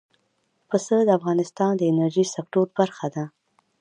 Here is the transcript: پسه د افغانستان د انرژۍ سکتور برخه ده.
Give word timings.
پسه 0.69 0.95
د 1.03 1.09
افغانستان 1.19 1.71
د 1.77 1.81
انرژۍ 1.91 2.25
سکتور 2.35 2.65
برخه 2.77 3.07
ده. 3.15 3.23